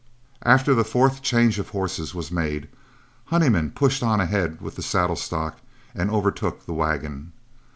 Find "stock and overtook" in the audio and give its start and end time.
5.15-6.65